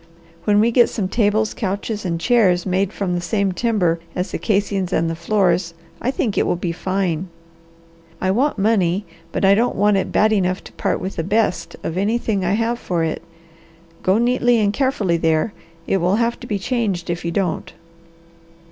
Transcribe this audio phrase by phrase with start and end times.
[0.45, 4.39] When we get some tables, couches, and chairs made from the same timber as the
[4.39, 7.27] casings and the floors, I think it will be fine.
[8.19, 11.75] I want money, but I don't want it bad enough to part with the BEST
[11.83, 13.21] of anything I have for it.
[14.01, 15.53] Go carefully and neatly there;
[15.85, 17.71] it will have to be changed if you don't."